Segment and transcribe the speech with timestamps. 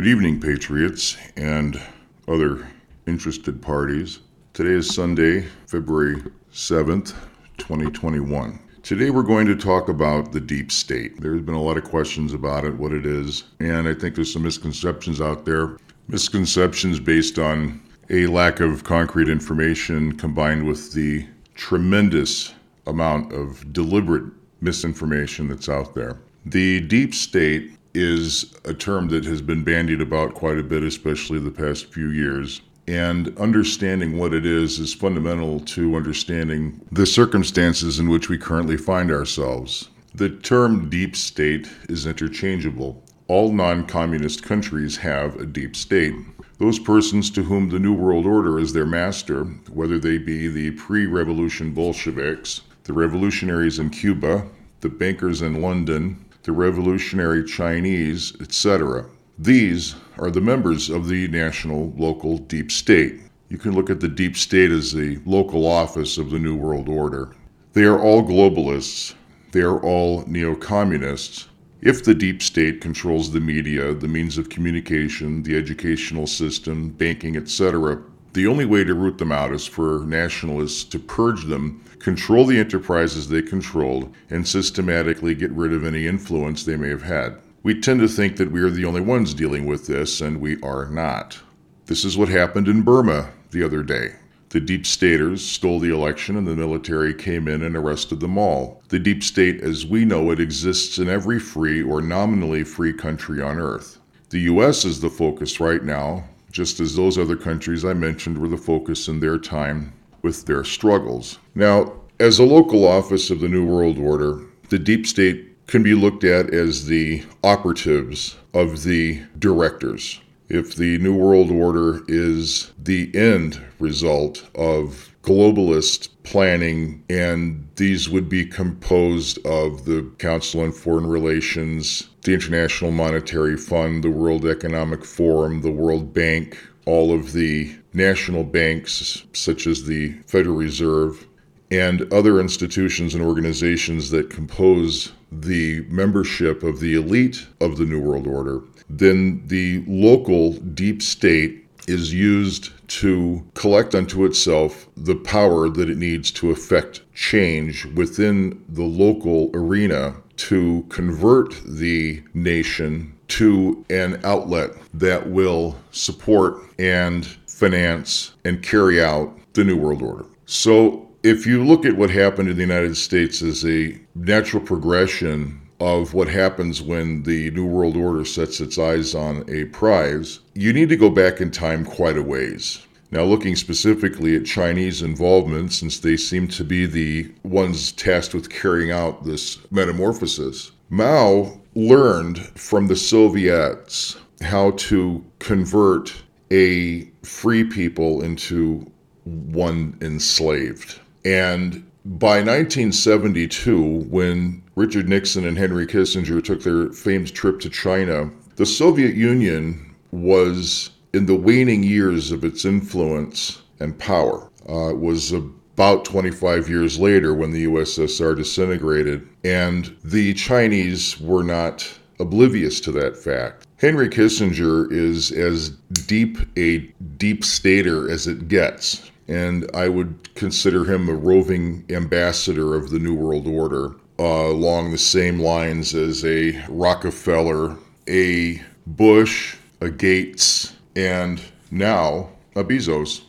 [0.00, 1.78] Good evening, Patriots and
[2.26, 2.66] other
[3.06, 4.20] interested parties.
[4.54, 7.12] Today is Sunday, February 7th,
[7.58, 8.58] 2021.
[8.82, 11.20] Today we're going to talk about the deep state.
[11.20, 14.32] There's been a lot of questions about it, what it is, and I think there's
[14.32, 15.76] some misconceptions out there.
[16.08, 21.26] Misconceptions based on a lack of concrete information combined with the
[21.56, 22.54] tremendous
[22.86, 24.32] amount of deliberate
[24.62, 26.16] misinformation that's out there.
[26.46, 31.38] The deep state is a term that has been bandied about quite a bit, especially
[31.38, 32.60] the past few years.
[32.86, 38.76] And understanding what it is is fundamental to understanding the circumstances in which we currently
[38.76, 39.88] find ourselves.
[40.14, 43.04] The term deep state is interchangeable.
[43.28, 46.14] All non communist countries have a deep state.
[46.58, 50.72] Those persons to whom the New World Order is their master, whether they be the
[50.72, 54.48] pre revolution Bolsheviks, the revolutionaries in Cuba,
[54.80, 59.06] the bankers in London, the revolutionary Chinese, etc.
[59.38, 63.20] These are the members of the national local deep state.
[63.48, 66.88] You can look at the deep state as the local office of the New World
[66.88, 67.34] Order.
[67.72, 69.14] They are all globalists,
[69.52, 71.48] they are all neo communists.
[71.82, 77.36] If the deep state controls the media, the means of communication, the educational system, banking,
[77.36, 82.46] etc., the only way to root them out is for nationalists to purge them, control
[82.46, 87.36] the enterprises they controlled, and systematically get rid of any influence they may have had.
[87.62, 90.60] We tend to think that we are the only ones dealing with this, and we
[90.62, 91.40] are not.
[91.86, 94.14] This is what happened in Burma the other day.
[94.50, 98.82] The deep staters stole the election and the military came in and arrested them all.
[98.88, 103.40] The deep state, as we know it, exists in every free or nominally free country
[103.40, 103.98] on earth.
[104.30, 108.48] The US is the focus right now, just as those other countries I mentioned were
[108.48, 111.38] the focus in their time with their struggles.
[111.54, 115.94] Now, as a local office of the New World Order, the deep state can be
[115.94, 120.20] looked at as the operatives of the directors.
[120.48, 128.28] If the New World Order is the end result of globalist planning, and these would
[128.28, 135.04] be composed of the Council on Foreign Relations, the International Monetary Fund, the World Economic
[135.04, 141.28] Forum, the World Bank, all of the national banks, such as the Federal Reserve,
[141.70, 148.00] and other institutions and organizations that compose the membership of the elite of the New
[148.00, 155.68] World Order, then the local deep state is used to collect unto itself the power
[155.68, 163.84] that it needs to effect change within the local arena to convert the nation to
[163.90, 170.24] an outlet that will support and finance and carry out the New World Order.
[170.46, 175.59] So, if you look at what happened in the United States as a natural progression
[175.80, 180.72] of what happens when the New World Order sets its eyes on a prize, you
[180.72, 182.86] need to go back in time quite a ways.
[183.10, 188.50] Now, looking specifically at Chinese involvement, since they seem to be the ones tasked with
[188.50, 198.22] carrying out this metamorphosis, Mao learned from the Soviets how to convert a free people
[198.22, 198.90] into
[199.24, 201.00] one enslaved.
[201.24, 208.30] And by 1972, when Richard Nixon and Henry Kissinger took their famed trip to China,
[208.56, 214.50] the Soviet Union was in the waning years of its influence and power.
[214.68, 221.42] Uh, it was about 25 years later when the USSR disintegrated, and the Chinese were
[221.42, 223.66] not oblivious to that fact.
[223.78, 225.70] Henry Kissinger is as
[226.06, 226.78] deep a
[227.16, 232.98] deep stater as it gets, and I would consider him a roving ambassador of the
[232.98, 237.76] New World Order uh, along the same lines as a Rockefeller,
[238.08, 241.40] a Bush, a Gates, and
[241.70, 243.22] now a Bezos.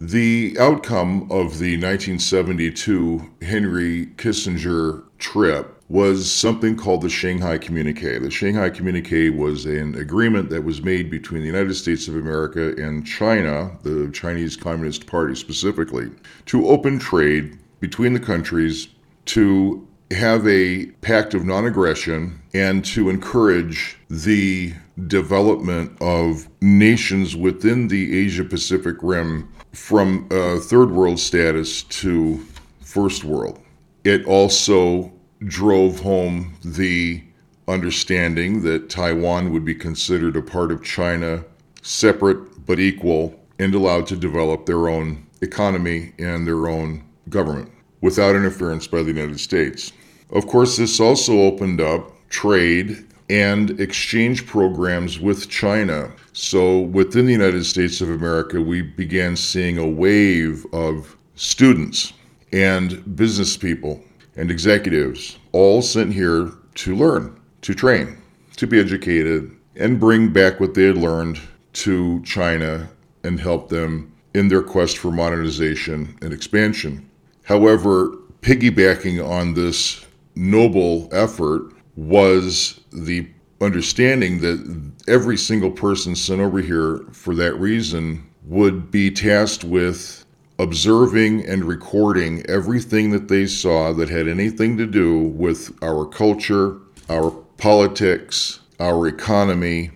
[0.00, 8.18] The outcome of the 1972 Henry Kissinger trip was something called the Shanghai Communique.
[8.18, 12.74] The Shanghai Communique was an agreement that was made between the United States of America
[12.76, 16.10] and China, the Chinese Communist Party specifically,
[16.46, 18.88] to open trade between the countries
[19.26, 24.74] to have a pact of non aggression and to encourage the
[25.06, 30.28] development of nations within the Asia Pacific Rim from
[30.62, 32.44] third world status to
[32.80, 33.58] first world.
[34.04, 35.12] It also
[35.44, 37.22] drove home the
[37.68, 41.44] understanding that Taiwan would be considered a part of China,
[41.82, 47.70] separate but equal, and allowed to develop their own economy and their own government
[48.00, 49.92] without interference by the United States.
[50.30, 56.12] Of course, this also opened up trade and exchange programs with China.
[56.32, 62.12] So within the United States of America, we began seeing a wave of students
[62.52, 64.02] and business people
[64.38, 68.16] and executives all sent here to learn, to train,
[68.56, 71.38] to be educated, and bring back what they had learned
[71.72, 72.88] to China
[73.24, 77.10] and help them in their quest for modernization and expansion.
[77.42, 80.06] However, piggybacking on this
[80.36, 83.28] noble effort was the
[83.60, 90.24] understanding that every single person sent over here for that reason would be tasked with
[90.58, 96.78] observing and recording everything that they saw that had anything to do with our culture,
[97.08, 99.90] our politics, our economy,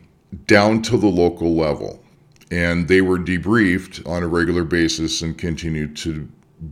[0.46, 2.02] down to the local level.
[2.50, 6.28] And they were debriefed on a regular basis and continued to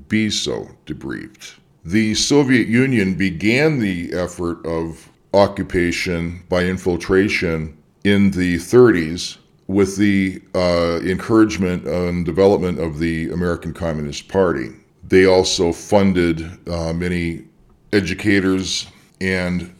[0.08, 1.54] be so debriefed.
[1.84, 9.38] The Soviet Union began the effort of occupation by infiltration in the 30s
[9.70, 14.70] with the uh, encouragement and development of the American Communist Party.
[15.04, 17.44] They also funded uh, many
[17.92, 18.88] educators
[19.20, 19.72] and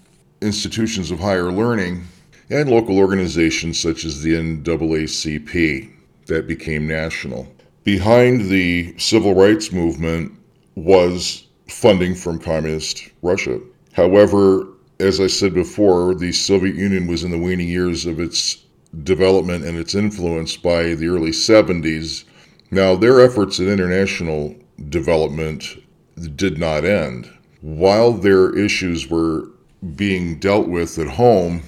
[0.43, 2.05] institutions of higher learning
[2.51, 5.91] and local organizations such as the NAACP
[6.27, 7.53] that became national.
[7.83, 10.33] Behind the civil rights movement
[10.77, 13.59] was funding from communist Russia.
[13.93, 14.69] However,
[15.01, 18.65] as I said before, the Soviet Union was in the waning years of its
[19.03, 22.25] development and its influence by the early 70s.
[22.71, 24.55] Now, their efforts at international
[24.89, 25.77] development
[26.37, 27.31] did not end.
[27.61, 29.49] While their issues were
[29.97, 31.63] being dealt with at home,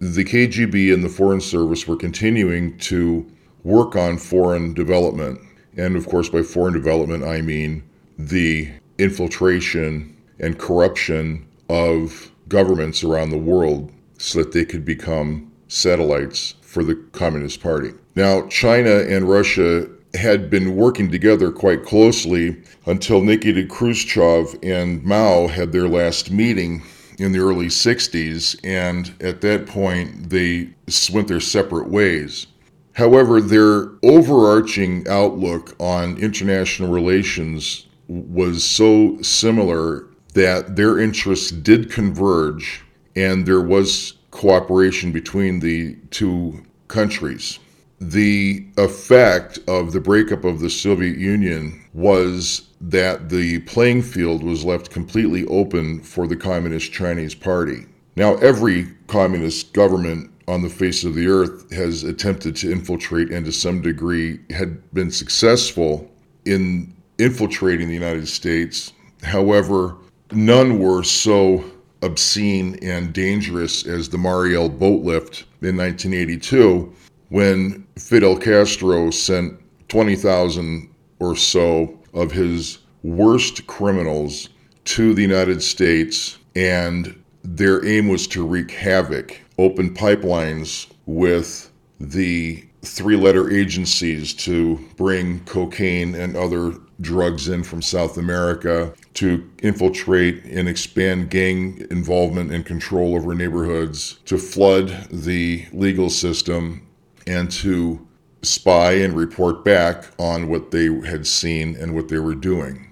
[0.00, 3.30] the KGB and the Foreign Service were continuing to
[3.64, 5.40] work on foreign development.
[5.76, 7.82] And of course, by foreign development, I mean
[8.18, 16.54] the infiltration and corruption of governments around the world so that they could become satellites
[16.70, 17.90] for the Communist Party.
[18.14, 25.48] Now, China and Russia had been working together quite closely until Nikita Khrushchev and Mao
[25.48, 26.82] had their last meeting
[27.18, 30.70] in the early 60s, and at that point they
[31.12, 32.46] went their separate ways.
[32.92, 42.84] However, their overarching outlook on international relations was so similar that their interests did converge
[43.16, 47.58] and there was cooperation between the two countries.
[48.00, 54.64] The effect of the breakup of the Soviet Union was that the playing field was
[54.64, 57.84] left completely open for the Communist Chinese Party.
[58.16, 63.44] Now, every communist government on the face of the earth has attempted to infiltrate and
[63.46, 66.10] to some degree had been successful
[66.44, 68.92] in infiltrating the United States.
[69.22, 69.96] However,
[70.32, 71.64] none were so
[72.02, 76.92] obscene and dangerous as the Mariel boat lift in 1982
[77.28, 79.58] when Fidel Castro sent
[79.88, 80.88] 20,000
[81.18, 84.48] or so of his worst criminals
[84.84, 92.64] to the United States and their aim was to wreak havoc, open pipelines with the
[92.82, 100.44] three letter agencies to bring cocaine and other drugs in from South America, to infiltrate
[100.44, 106.86] and expand gang involvement and control over neighborhoods, to flood the legal system,
[107.26, 108.06] and to
[108.42, 112.86] spy and report back on what they had seen and what they were doing.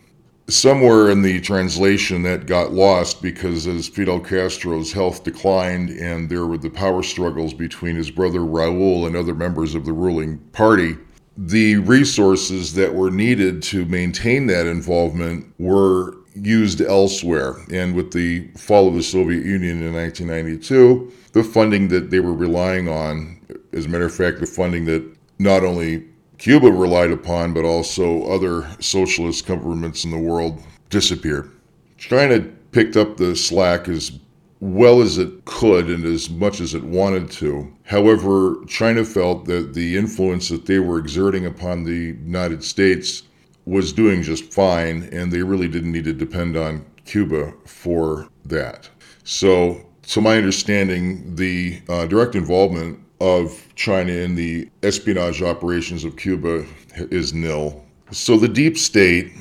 [0.48, 6.46] Somewhere in the translation that got lost because as Fidel Castro's health declined and there
[6.46, 10.96] were the power struggles between his brother Raul and other members of the ruling party,
[11.40, 17.56] the resources that were needed to maintain that involvement were used elsewhere.
[17.72, 22.32] And with the fall of the Soviet Union in 1992, the funding that they were
[22.34, 23.40] relying on,
[23.72, 25.04] as a matter of fact, the funding that
[25.38, 26.04] not only
[26.38, 31.52] Cuba relied upon, but also other socialist governments in the world disappeared.
[31.98, 32.40] China
[32.72, 34.10] picked up the slack as
[34.60, 37.72] well as it could and as much as it wanted to.
[37.84, 43.22] However, China felt that the influence that they were exerting upon the United States
[43.66, 48.88] was doing just fine, and they really didn't need to depend on Cuba for that.
[49.24, 56.16] So, to my understanding, the uh, direct involvement of China in the espionage operations of
[56.16, 56.64] Cuba
[56.96, 57.84] is nil.
[58.10, 59.32] So, the deep state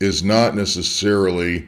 [0.00, 1.66] is not necessarily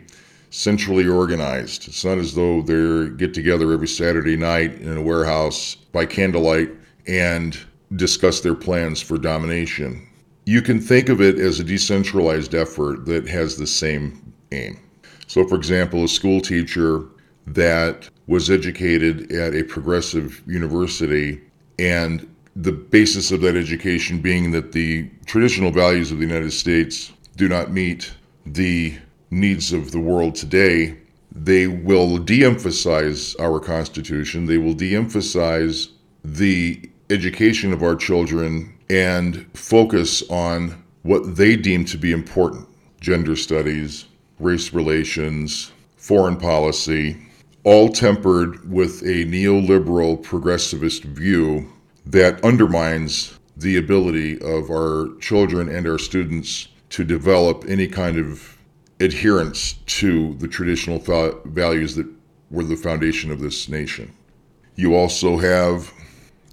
[0.55, 1.89] centrally organized.
[1.89, 6.71] It's not as though they get together every Saturday night in a warehouse by candlelight
[7.09, 7.59] and
[7.97, 10.09] discuss their plans for domination.
[10.47, 14.79] You can think of it as a decentralized effort that has the same aim.
[15.27, 17.03] So, for example, a school teacher
[17.49, 21.41] that was educated at a progressive university
[21.81, 27.13] and the basis of that education being that the traditional values of the United States
[27.37, 28.13] do not meet
[28.47, 28.97] the
[29.31, 30.97] needs of the world today,
[31.33, 34.47] they will de emphasize our Constitution.
[34.47, 35.89] They will de emphasize
[36.25, 42.69] the education of our children and focus on what they deem to be important
[43.01, 44.07] gender studies,
[44.39, 47.15] race relations, foreign policy,
[47.63, 51.71] all tempered with a neoliberal progressivist view
[52.07, 58.57] that undermines the ability of our children and our students to develop any kind of
[59.01, 62.07] adherence to the traditional th- values that
[62.51, 64.13] were the foundation of this nation.
[64.77, 65.93] You also have,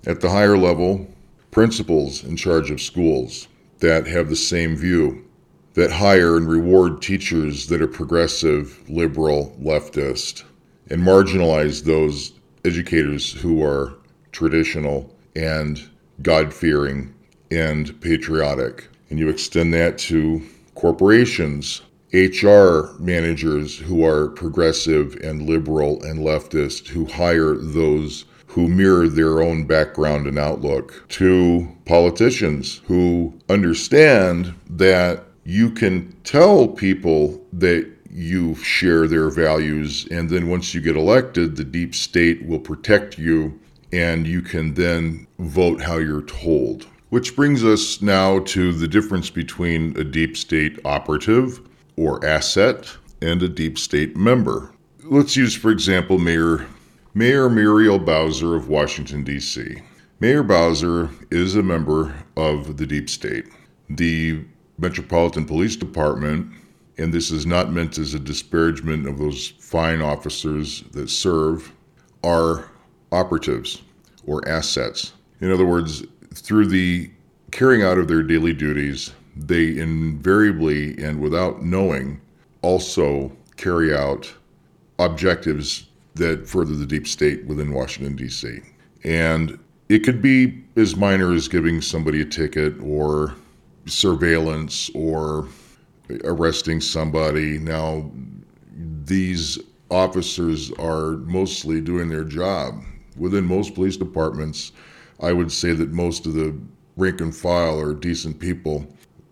[0.05, 1.07] at the higher level,
[1.51, 3.47] principals in charge of schools
[3.79, 5.25] that have the same view,
[5.73, 10.43] that hire and reward teachers that are progressive, liberal, leftist,
[10.89, 12.33] and marginalize those
[12.65, 13.93] educators who are
[14.31, 15.89] traditional and
[16.21, 17.13] God fearing
[17.49, 18.87] and patriotic.
[19.09, 20.41] And you extend that to
[20.75, 21.81] corporations,
[22.13, 29.41] HR managers who are progressive and liberal and leftist, who hire those who mirror their
[29.41, 38.55] own background and outlook, to politicians who understand that you can tell people that you
[38.55, 43.57] share their values, and then once you get elected, the deep state will protect you
[43.93, 46.87] and you can then vote how you're told.
[47.09, 51.61] Which brings us now to the difference between a deep state operative
[52.01, 54.71] or asset and a deep state member.
[55.03, 56.65] Let's use, for example, Mayor,
[57.13, 59.83] Mayor Muriel Bowser of Washington, D.C.
[60.19, 63.45] Mayor Bowser is a member of the deep state.
[63.87, 64.43] The
[64.79, 66.51] Metropolitan Police Department,
[66.97, 71.71] and this is not meant as a disparagement of those fine officers that serve,
[72.23, 72.71] are
[73.11, 73.83] operatives
[74.25, 75.13] or assets.
[75.39, 76.03] In other words,
[76.33, 77.11] through the
[77.51, 79.11] carrying out of their daily duties,
[79.47, 82.19] they invariably and without knowing
[82.61, 84.33] also carry out
[84.99, 88.59] objectives that further the deep state within Washington, D.C.
[89.03, 89.57] And
[89.89, 93.35] it could be as minor as giving somebody a ticket or
[93.85, 95.47] surveillance or
[96.23, 97.57] arresting somebody.
[97.57, 98.11] Now,
[99.05, 99.57] these
[99.89, 102.83] officers are mostly doing their job
[103.17, 104.71] within most police departments,
[105.19, 106.57] I would say that most of the
[106.97, 108.87] rank and file are decent people.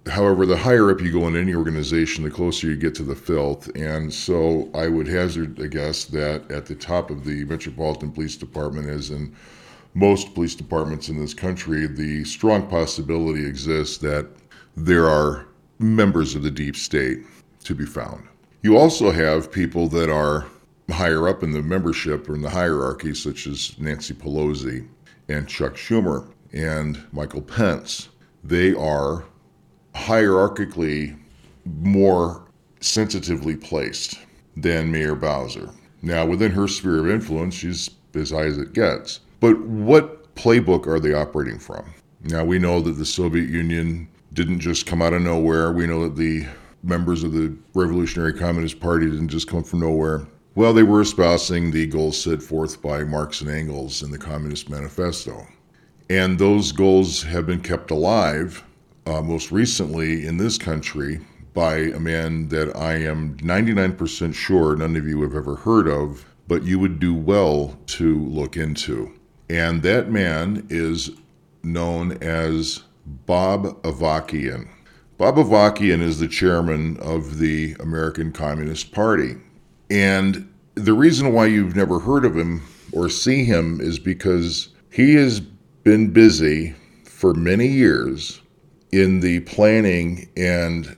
[0.08, 3.15] However, the higher up you go in any organization, the closer you get to the
[3.15, 3.70] filth.
[3.75, 8.38] And so I would hazard a guess that at the top of the Metropolitan Police
[8.38, 9.36] Department, as in
[9.94, 14.27] most police departments in this country, the strong possibility exists that
[14.75, 15.48] there are
[15.79, 17.20] members of the deep state
[17.63, 18.27] to be found.
[18.62, 20.46] You also have people that are
[20.91, 24.88] higher up in the membership or in the hierarchy, such as Nancy Pelosi
[25.27, 28.10] and Chuck Schumer and Michael Pence,
[28.44, 29.25] they are
[30.00, 31.18] hierarchically
[31.82, 32.44] more
[32.79, 34.20] sensitively placed
[34.56, 35.70] than Mayor Bowser.
[36.01, 39.20] Now, within her sphere of influence, she's as high as it gets.
[39.39, 41.94] But what playbook are they operating from?
[42.24, 45.72] Now, we know that the Soviet Union didn't just come out of nowhere.
[45.72, 46.46] We know that the
[46.84, 50.25] members of the Revolutionary Communist Party didn't just come from nowhere.
[50.56, 54.70] Well, they were espousing the goals set forth by Marx and Engels in the Communist
[54.70, 55.46] Manifesto.
[56.10, 58.63] And those goals have been kept alive
[59.06, 61.20] uh, most recently in this country
[61.53, 66.25] by a man that I am 99% sure none of you have ever heard of,
[66.48, 69.13] but you would do well to look into.
[69.50, 71.12] And that man is
[71.63, 74.68] known as Bob Avakian.
[75.18, 79.36] Bob Avakian is the chairman of the American Communist Party.
[79.89, 85.15] And the reason why you've never heard of him or see him is because he
[85.15, 85.41] has
[85.84, 88.41] been busy for many years
[88.91, 90.96] in the planning and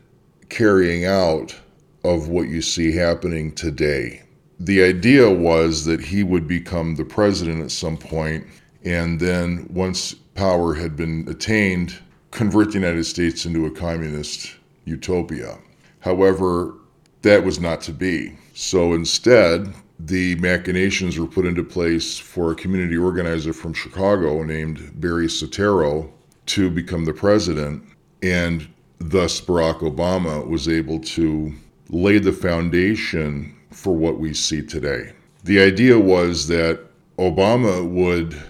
[0.49, 1.55] carrying out
[2.03, 4.23] of what you see happening today.
[4.59, 8.45] The idea was that he would become the president at some point,
[8.83, 11.97] and then once power had been attained,
[12.31, 14.55] convert the United States into a communist
[14.85, 15.57] utopia.
[15.99, 16.75] However,
[17.21, 18.37] that was not to be.
[18.53, 24.99] So instead, the machinations were put into place for a community organizer from Chicago named
[24.99, 26.11] Barry Soetoro
[26.47, 27.83] to become the president.
[28.21, 28.67] And
[28.99, 31.53] thus, Barack Obama was able to
[31.89, 35.13] lay the foundation for what we see today.
[35.43, 36.79] The idea was that
[37.17, 38.41] Obama would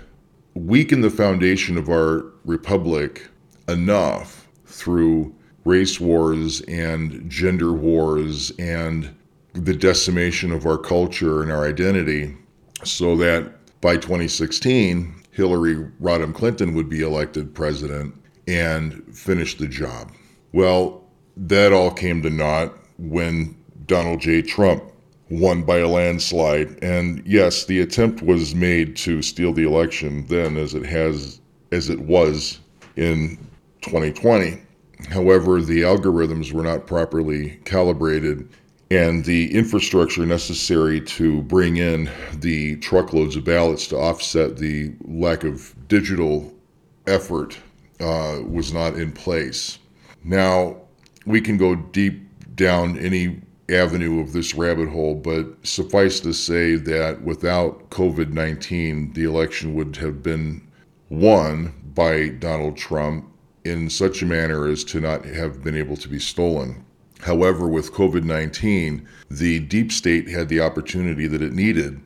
[0.53, 3.27] weaken the foundation of our republic
[3.67, 5.33] enough through
[5.65, 9.15] race wars and gender wars and
[9.53, 12.36] the decimation of our culture and our identity
[12.83, 18.13] so that by 2016, Hillary Rodham Clinton would be elected president
[18.47, 20.11] and finish the job.
[20.51, 21.03] Well,
[21.38, 24.41] that all came to naught when Donald J.
[24.41, 24.83] Trump
[25.29, 26.77] won by a landslide.
[26.83, 31.39] And yes, the attempt was made to steal the election then as it has
[31.71, 32.59] as it was
[32.97, 33.38] in
[33.81, 34.61] 2020.
[35.09, 38.50] However, the algorithms were not properly calibrated
[38.91, 45.45] and the infrastructure necessary to bring in the truckloads of ballots to offset the lack
[45.45, 46.53] of digital
[47.07, 47.57] effort
[48.01, 49.79] uh, was not in place.
[50.25, 50.75] Now,
[51.25, 52.21] we can go deep
[52.55, 59.13] down any avenue of this rabbit hole, but suffice to say that without COVID 19,
[59.13, 60.67] the election would have been
[61.10, 63.31] won by Donald Trump
[63.63, 66.83] in such a manner as to not have been able to be stolen.
[67.22, 72.01] However, with COVID 19, the deep state had the opportunity that it needed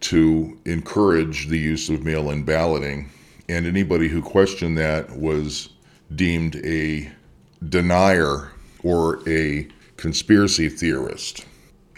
[0.00, 3.10] to encourage the use of mail in balloting,
[3.48, 5.68] and anybody who questioned that was
[6.14, 7.10] deemed a
[7.68, 8.50] denier
[8.82, 9.66] or a
[9.96, 11.44] conspiracy theorist,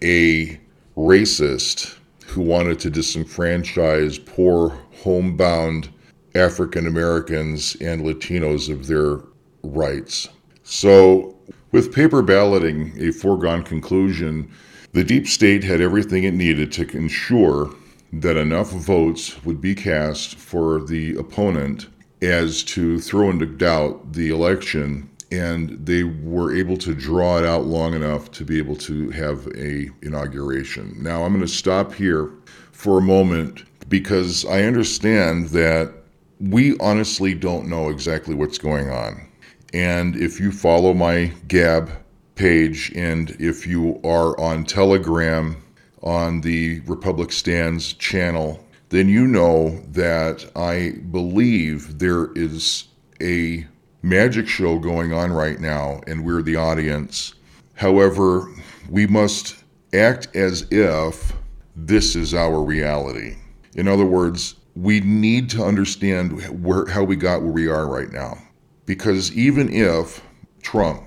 [0.02, 0.59] a
[0.97, 5.88] racist who wanted to disenfranchise poor homebound
[6.35, 9.21] African Americans and Latinos of their
[9.62, 10.28] rights.
[10.62, 11.33] So,
[11.74, 14.48] with paper balloting a foregone conclusion,
[14.92, 17.68] the deep state had everything it needed to ensure
[18.12, 21.88] that enough votes would be cast for the opponent
[22.22, 27.64] as to throw into doubt the election and they were able to draw it out
[27.64, 30.94] long enough to be able to have a inauguration.
[31.02, 32.30] Now I'm going to stop here
[32.70, 35.92] for a moment because I understand that
[36.38, 39.26] we honestly don't know exactly what's going on.
[39.74, 41.90] And if you follow my Gab
[42.37, 45.60] page and if you are on Telegram
[46.00, 52.84] on the Republic Stands channel, then you know that I believe there is
[53.20, 53.66] a
[54.02, 57.34] magic show going on right now and we're the audience.
[57.74, 58.48] However,
[58.88, 61.32] we must act as if
[61.74, 63.34] this is our reality.
[63.74, 68.12] In other words, we need to understand where, how we got where we are right
[68.12, 68.38] now.
[68.87, 70.23] Because even if
[70.62, 71.03] Trump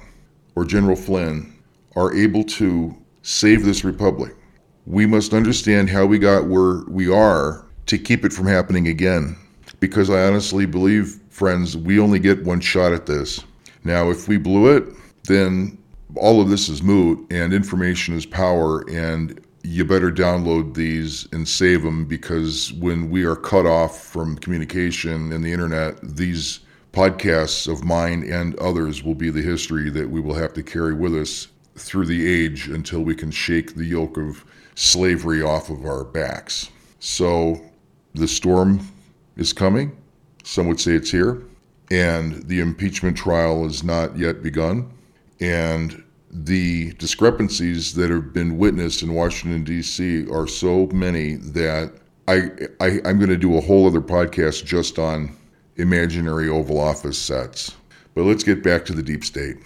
[0.56, 1.54] or General Flynn
[1.96, 4.36] are able to save this republic,
[4.86, 9.38] we must understand how we got where we are to keep it from happening again.
[9.80, 13.44] Because I honestly believe, friends, we only get one shot at this.
[13.84, 14.86] Now, if we blew it,
[15.26, 15.78] then
[16.16, 21.48] all of this is moot and information is power and you better download these and
[21.48, 26.62] save them because when we are cut off from communication and the internet, these
[26.97, 30.95] podcasts of mine and others will be the history that we will have to carry
[30.95, 35.86] with us through the age until we can shake the yoke of slavery off of
[35.86, 36.71] our backs.
[36.99, 37.62] So
[38.15, 38.79] the storm
[39.36, 39.95] is coming.
[40.43, 41.43] Some would say it's here.
[41.91, 44.91] And the impeachment trial has not yet begun.
[45.39, 50.27] And the discrepancies that have been witnessed in Washington, D.C.
[50.31, 51.93] are so many that
[52.27, 55.37] I, I, I'm going to do a whole other podcast just on
[55.78, 57.76] imaginary Oval Office sets.
[58.13, 59.58] But let's get back to the deep state.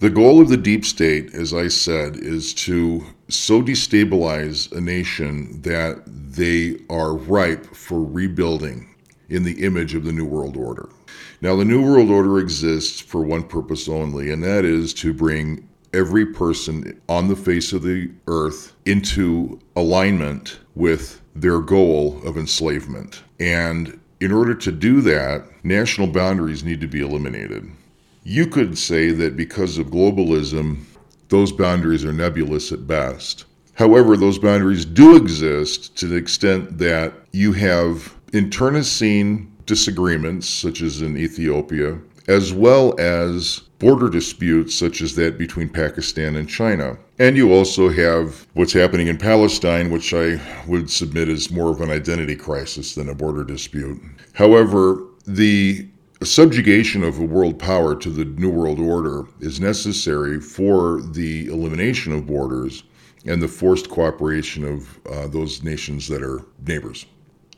[0.00, 5.62] The goal of the deep state, as I said, is to so destabilize a nation
[5.62, 8.94] that they are ripe for rebuilding
[9.28, 10.88] in the image of the New World Order.
[11.40, 15.66] Now, the New World Order exists for one purpose only, and that is to bring
[15.92, 23.22] every person on the face of the earth into alignment with their goal of enslavement.
[23.38, 27.70] And in order to do that, national boundaries need to be eliminated.
[28.22, 30.84] You could say that because of globalism,
[31.28, 33.44] those boundaries are nebulous at best.
[33.74, 41.02] However, those boundaries do exist to the extent that you have internecine disagreements, such as
[41.02, 41.98] in Ethiopia,
[42.28, 46.96] as well as border disputes such as that between Pakistan and China.
[47.18, 51.82] And you also have what's happening in Palestine, which I would submit is more of
[51.82, 54.00] an identity crisis than a border dispute.
[54.32, 55.86] However, the
[56.22, 62.14] subjugation of a world power to the New World Order is necessary for the elimination
[62.14, 62.84] of borders
[63.26, 67.04] and the forced cooperation of uh, those nations that are neighbors.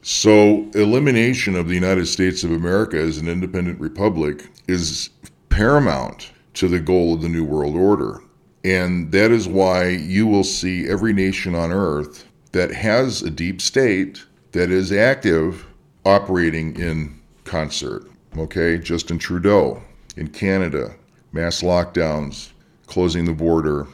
[0.03, 5.11] So, elimination of the United States of America as an independent republic is
[5.57, 8.21] paramount to the goal of the New World Order.
[8.63, 13.63] And that is why you will see every nation on earth that has a deep
[13.63, 15.67] state that is active
[16.05, 18.07] operating in concert.
[18.37, 19.83] Okay, Justin Trudeau
[20.19, 20.95] in Canada,
[21.33, 22.51] mass lockdowns,
[22.87, 23.87] closing the border,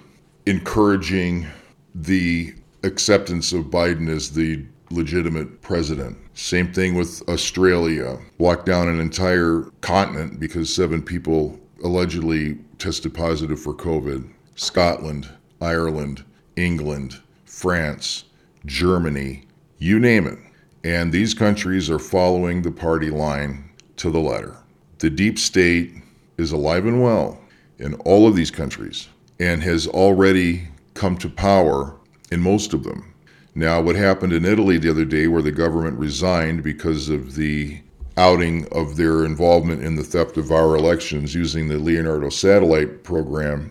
[0.47, 1.47] encouraging
[1.95, 6.19] the acceptance of Biden as the legitimate president.
[6.35, 8.19] Same thing with Australia.
[8.39, 14.31] Locked down an entire continent because seven people allegedly tested positive for COVID.
[14.55, 15.29] Scotland,
[15.61, 16.25] Ireland,
[16.57, 18.25] England, France,
[18.65, 19.45] Germany,
[19.79, 20.39] you name it.
[20.85, 24.57] And these countries are following the party line to the letter.
[24.99, 25.95] The deep state
[26.39, 27.41] is alive and well
[27.79, 31.97] in all of these countries and has already come to power
[32.31, 33.12] in most of them.
[33.55, 37.81] Now, what happened in Italy the other day, where the government resigned because of the
[38.17, 43.71] outing of their involvement in the theft of our elections using the Leonardo satellite program,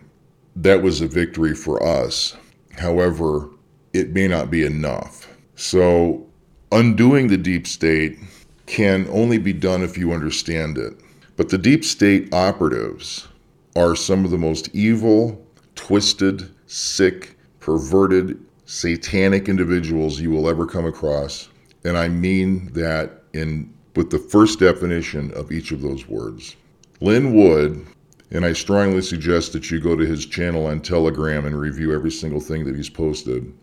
[0.56, 2.36] that was a victory for us.
[2.78, 3.50] However,
[3.94, 5.28] it may not be enough.
[5.56, 6.28] So,
[6.72, 8.20] undoing the deep state
[8.66, 10.94] can only be done if you understand it.
[11.38, 13.28] But the deep state operatives
[13.76, 18.40] are some of the most evil, twisted, sick, perverted,
[18.72, 21.50] satanic individuals you will ever come across.
[21.84, 26.56] And I mean that in with the first definition of each of those words.
[27.02, 27.86] Lin Wood,
[28.32, 32.12] and I strongly suggest that you go to his channel on Telegram and review every
[32.12, 33.54] single thing that he's posted,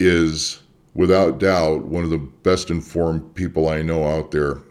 [0.00, 0.62] is
[0.94, 4.62] without doubt one of the best informed people I know out there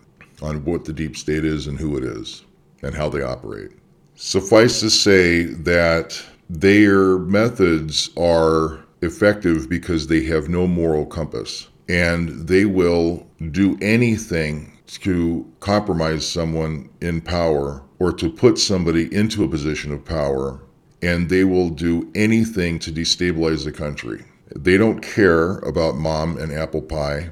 [0.42, 2.44] on what the deep state is and who it is
[2.84, 3.72] and how they operate.
[4.16, 12.48] Suffice to say that their methods are effective because they have no moral compass and
[12.48, 19.50] they will do anything to compromise someone in power or to put somebody into a
[19.50, 20.60] position of power
[21.02, 24.26] and they will do anything to destabilize the country.
[24.56, 27.30] They don't care about mom and apple pie.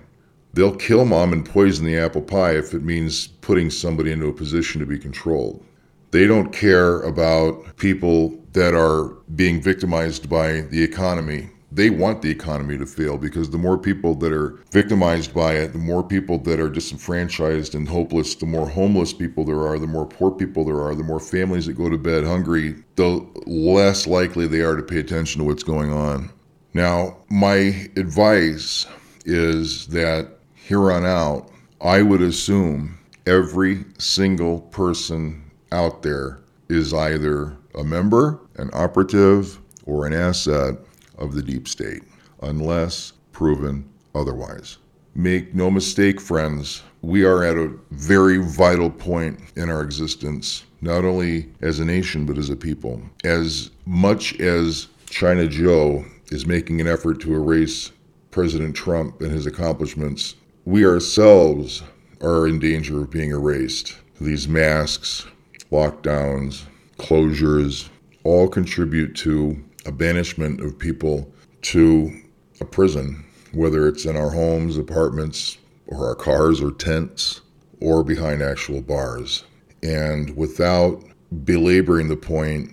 [0.54, 4.34] They'll kill mom and poison the apple pie if it means putting somebody into a
[4.34, 5.64] position to be controlled.
[6.12, 9.06] They don't care about people that are
[9.36, 14.14] being victimized by the economy they want the economy to fail because the more people
[14.16, 18.70] that are victimized by it, the more people that are disenfranchised and hopeless, the more
[18.70, 21.90] homeless people there are, the more poor people there are, the more families that go
[21.90, 26.32] to bed hungry, the less likely they are to pay attention to what's going on.
[26.76, 28.86] Now, my advice
[29.26, 31.50] is that here on out,
[31.82, 40.06] I would assume every single person out there is either a member, an operative, or
[40.06, 40.76] an asset
[41.18, 42.04] of the deep state,
[42.42, 44.78] unless proven otherwise.
[45.16, 51.06] Make no mistake, friends, we are at a very vital point in our existence, not
[51.06, 53.02] only as a nation, but as a people.
[53.24, 57.92] As much as China Joe is making an effort to erase
[58.32, 61.84] President Trump and his accomplishments, we ourselves
[62.22, 63.96] are in danger of being erased.
[64.20, 65.28] These masks,
[65.72, 66.64] lockdowns,
[66.98, 67.90] closures
[68.24, 72.12] all contribute to a banishment of people to
[72.60, 77.42] a prison, whether it's in our homes, apartments, or our cars or tents,
[77.82, 79.44] or behind actual bars.
[79.82, 81.04] And without
[81.44, 82.72] belaboring the point,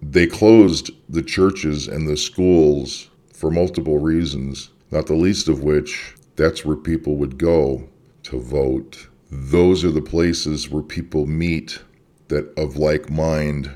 [0.00, 6.14] they closed the churches and the schools for multiple reasons, not the least of which
[6.36, 7.88] that's where people would go
[8.24, 9.08] to vote.
[9.30, 11.80] Those are the places where people meet
[12.28, 13.70] that of like mind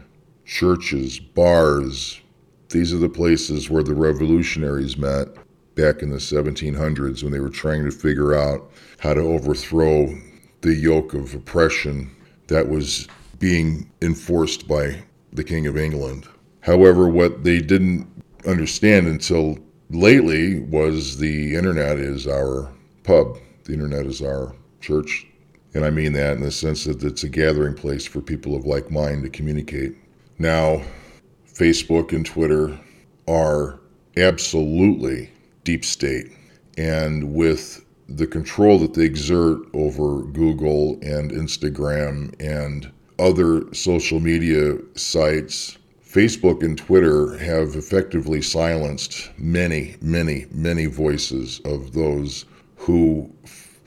[0.45, 2.21] churches, bars,
[2.69, 5.29] these are the places where the revolutionaries met
[5.75, 10.13] back in the 1700s when they were trying to figure out how to overthrow
[10.61, 12.11] the yoke of oppression
[12.49, 13.07] that was
[13.39, 15.03] being enforced by
[15.33, 16.27] the King of England.
[16.61, 18.07] However, what they didn't
[18.47, 19.59] understand until
[19.91, 22.71] lately was the internet is our
[23.05, 25.27] pub, the internet is our church.
[25.75, 28.67] And I mean that in the sense that it's a gathering place for people of
[28.67, 29.95] like mind to communicate.
[30.39, 30.83] Now,
[31.59, 32.79] Facebook and Twitter
[33.27, 33.81] are
[34.17, 35.29] absolutely
[35.65, 36.31] deep state.
[36.77, 44.79] And with the control that they exert over Google and Instagram and other social media
[44.95, 45.77] sites,
[46.09, 52.45] Facebook and Twitter have effectively silenced many, many, many voices of those
[52.77, 53.29] who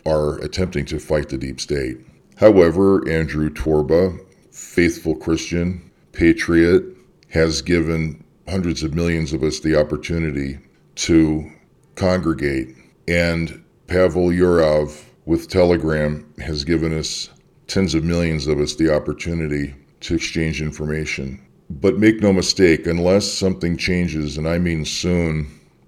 [0.05, 1.97] are attempting to fight the deep state.
[2.35, 4.19] However, Andrew Torba,
[4.51, 6.83] faithful Christian, patriot,
[7.31, 10.59] has given hundreds of millions of us the opportunity
[10.95, 11.49] to
[11.95, 12.75] congregate.
[13.07, 17.29] And Pavel Yurov with Telegram has given us
[17.67, 21.39] tens of millions of us the opportunity to exchange information.
[21.69, 25.47] But make no mistake, unless something changes, and I mean soon,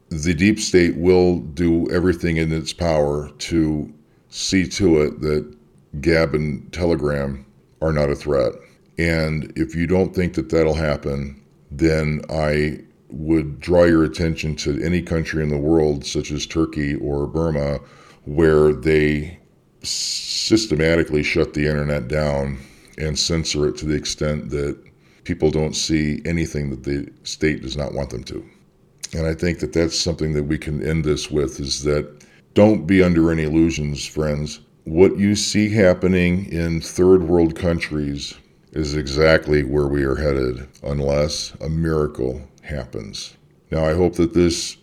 [0.09, 3.93] the deep state will do everything in its power to
[4.29, 5.53] see to it that
[5.99, 7.45] Gab and Telegram
[7.81, 8.53] are not a threat.
[8.97, 12.79] And if you don't think that that'll happen, then I
[13.09, 17.79] would draw your attention to any country in the world, such as Turkey or Burma,
[18.25, 19.39] where they
[19.83, 22.59] systematically shut the internet down
[22.97, 24.77] and censor it to the extent that
[25.23, 28.43] people don't see anything that the state does not want them to.
[29.13, 32.85] And I think that that's something that we can end this with is that don't
[32.85, 34.61] be under any illusions, friends.
[34.85, 38.33] What you see happening in third world countries
[38.73, 43.37] is exactly where we are headed unless a miracle happens.
[43.71, 44.77] Now, I hope that this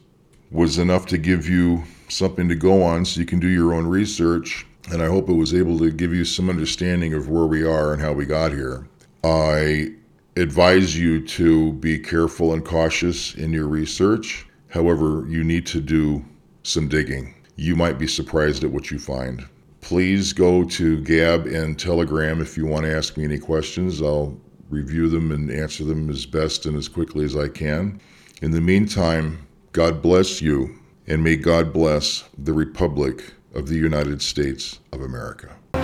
[0.50, 3.87] was enough to give you something to go on so you can do your own
[3.87, 4.66] research.
[4.90, 7.92] And I hope it was able to give you some understanding of where we are
[7.92, 8.88] and how we got here.
[9.22, 9.92] I
[10.37, 14.46] advise you to be careful and cautious in your research.
[14.68, 16.24] However, you need to do
[16.62, 17.35] some digging.
[17.57, 19.46] You might be surprised at what you find.
[19.81, 24.01] Please go to Gab and Telegram if you want to ask me any questions.
[24.03, 24.38] I'll
[24.69, 28.01] review them and answer them as best and as quickly as I can.
[28.43, 34.23] In the meantime, God bless you, and may God bless the Republic of the United
[34.23, 35.57] States of America.
[35.75, 35.81] Wait!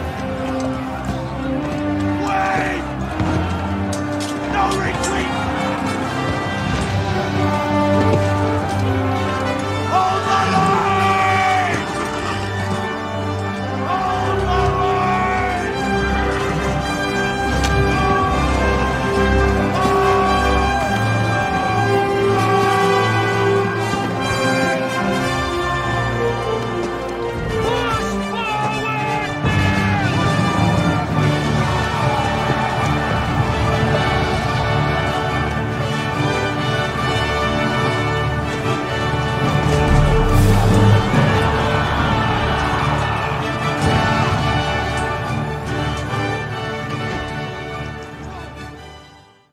[4.53, 5.56] No retreat!